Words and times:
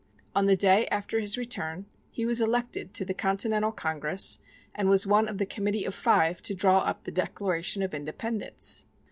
On 0.33 0.47
the 0.47 0.57
day 0.57 0.87
after 0.87 1.19
his 1.19 1.37
return 1.37 1.85
he 2.09 2.25
was 2.25 2.41
elected 2.41 2.91
to 2.95 3.05
the 3.05 3.13
Continental 3.13 3.71
Congress, 3.71 4.39
and 4.73 4.89
was 4.89 5.05
one 5.05 5.27
of 5.27 5.37
the 5.37 5.45
committee 5.45 5.85
of 5.85 5.93
five 5.93 6.41
to 6.41 6.55
draw 6.55 6.79
up 6.79 7.03
the 7.03 7.11
Declaration 7.11 7.83
of 7.83 7.93
Independence. 7.93 8.87